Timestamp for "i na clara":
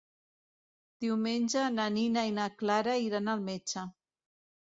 2.31-2.97